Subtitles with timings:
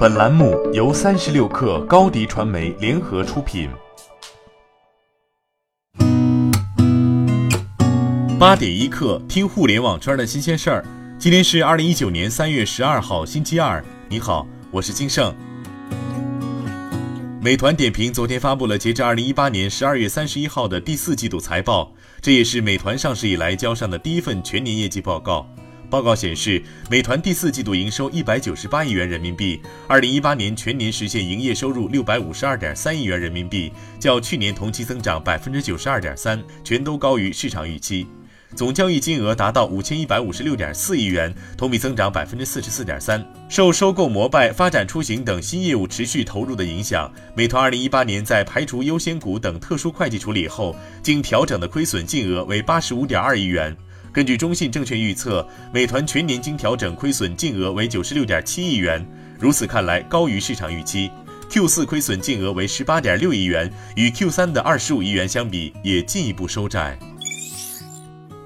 [0.00, 3.68] 本栏目由三十六氪高低传媒联合出品。
[8.38, 10.86] 八点一刻，听互联网圈的新鲜事儿。
[11.18, 13.84] 今天是二零一九年三月十二号，星期二。
[14.08, 15.36] 你好，我是金盛。
[17.42, 21.92] 美团点评昨天发布了截至二零一八年十二月三十一号的第四季度财报，
[22.22, 25.46] 这也是美团上市以来交上的第一份全年业绩报告。
[25.90, 38.06] 报告显示，美团第四季度营收一百九十八亿元人民币，二零一八年全年实现营业收入六百五十二点三亿元人民币，较去年同期增长百分之九十二点三，全都高于市场预期。
[38.54, 43.24] 总交易金额达到五千一百五十六点四亿元，同比增长百分之四十四点三。
[43.48, 53.76] 受收购摩拜、发展出行等新业务持续投入的影响，美团二零一八年在排除优先股等特殊会计处理后，经调整的亏损净额为八十五点二亿元。
[54.12, 59.06] 根据中信证券预测，美团全年经调整亏损净额为九十六点七亿元，
[59.38, 61.10] 如此看来高于市场预期。
[61.48, 66.98] Q 四亏损净额为十八点六亿元，与 Q 三的二十五亿元相比，也进一步收窄。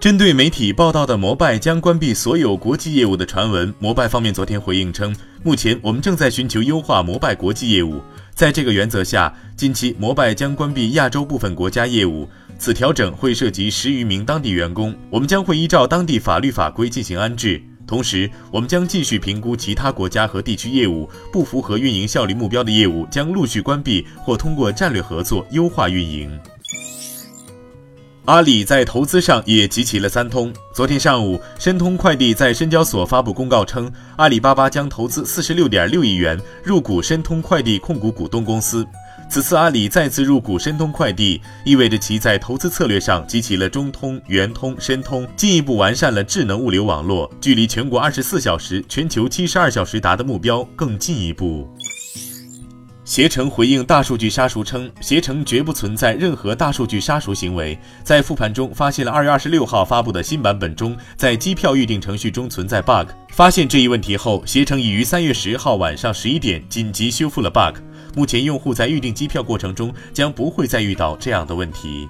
[0.00, 8.00] 针对媒体报道的摩拜将关闭所有国际业务的传闻，摩拜方面昨天回应称，目前我们正在寻求优化摩拜国际业务，
[8.32, 12.28] 在这个原则下，近期摩拜将关闭亚洲部分国家业务。
[12.58, 17.62] 此调整会涉及十余名当地员工，我们将会依照当地法律法规进行安置。
[17.86, 26.38] 同时，我们将继续评估其他国家和地区业务不符合运营效率目标的业务，将陆续关闭或通过战略合作优化运营。
[28.26, 30.52] 阿里在投资上也集齐了三通。
[30.74, 38.86] 昨天上午，申通快递在深交所发布公告称，阿里巴巴将投资四十六点六亿元入股申通快递控股股东公司。
[39.30, 51.68] 此次阿里再次入股申通快递，意味着其在投资策略上集齐了中通、圆通、申通，进一步完善了智能物流网络，距离全国二十四小时、全球七十二小时达的目标更进一步。
[53.04, 57.78] 携程回应大数据杀熟称，携程绝不存在任何大数据杀熟行为。
[58.02, 63.08] 在复盘中发现了二月二十六号发布的新版本中，在机票预订程序中存在 bug。
[63.38, 67.78] 发现这一问题后，携程已于三月十号晚上十一点紧急修复了 bug。
[68.16, 72.08] 目前，用户在预订机票过程中将不会再遇到这样的问题。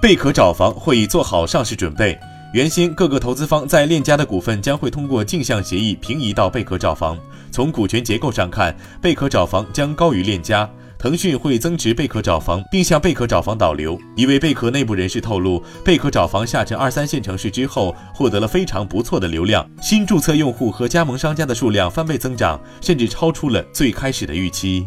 [0.00, 2.18] 贝壳找房会已做好上市准备。
[2.54, 7.18] 原先各个投资方在链家的股份将会通过镜像协议平移到贝壳找房。
[7.50, 10.66] 从股权结构上看，贝壳找房将高于链家。
[11.04, 14.00] 腾讯会增持贝壳找房，并向贝壳找房导流。
[14.16, 24.86] 一位贝壳内部人士透露，贝壳找房下沉二三线城市之后，获得了非常不错的流量，新注册用户和加盟商家的数量翻倍增长，甚至超出了最开始的预期。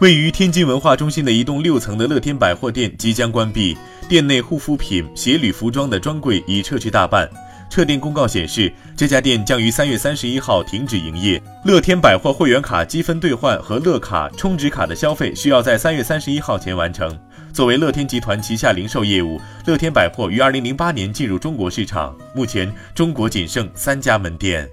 [0.00, 3.76] 位于天津文化中心的一栋六层的乐天百货店即将关闭，
[4.08, 7.30] 店内护肤品、鞋履、服装的专柜已撤去大半。
[7.70, 11.42] 撤店公告显示，这家店将于三月三十一号停止营业。
[11.64, 17.18] 乐天百货会员卡积分兑换和乐卡充值卡的消费需要在三月三十一号前完成。
[17.52, 24.68] 作为乐天集团旗下零售业务，乐天百货于二零零八年进入中国市场，目前中国仅剩三家门店。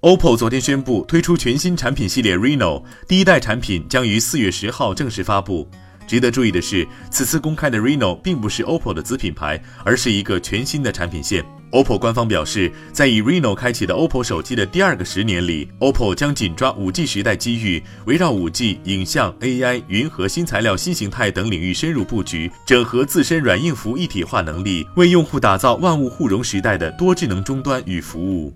[0.00, 5.68] OPPO 昨天宣布推出全新产品系列 Reno，第一代产品将于四月十号正式发布。
[6.06, 11.44] 值得注意的是，此次公开的 Reno 并不是 OPPO 的子品牌，而是一个全新的产品线。
[11.72, 28.54] OPPO 官方表示，在以 Reno 开启的 OPPO 手机的第二个十年里，OPPO 将紧抓 5G 时代机遇，围绕 5G、影像、AI、云和新材料新形态等领域深入布局，整合自身软硬服一体化能力，为用户打造万物互融时代的多智能终端与服务。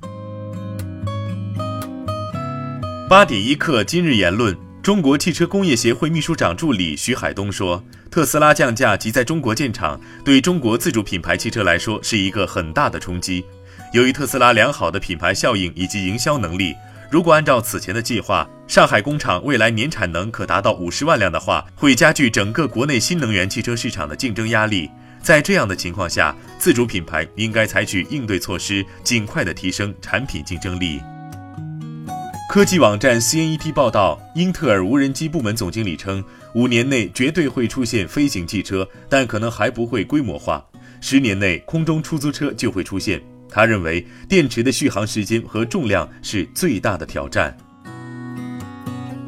[3.09, 4.56] 八点一刻，今日言论。
[4.83, 13.45] 中国汽车工业协会秘书长助理徐海东说：“特斯拉降价及在中国建厂，对中国自主品牌汽车来说是一个很大的冲击。
[13.93, 16.75] 由于特斯拉良好的品牌效应以及营销能力，
[17.11, 24.89] 如果按照此前的计划，上海工厂未来年产能可达到五十万辆的话，会加剧整个国内新能源汽车市场的竞争压力。
[25.23, 31.03] 在这样的情况下，自主品牌应该采取应对措施，尽快的提升产品竞争力。”
[32.50, 40.67] 科技网站 CNET 报道，英特尔无人机部门总经理称，五年内绝对会出现飞行汽车，但可能还不会规模化。
[41.00, 43.23] 十年内，空中出租车就会出现。
[43.49, 47.56] 他认为，电池的续航时间和重量是最大的挑战。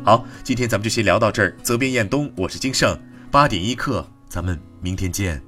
[0.03, 1.57] 好，今天咱们就先聊到这儿。
[1.63, 2.99] 责编：彦东，我是金盛。
[3.31, 5.41] 八点一刻，咱们明天见。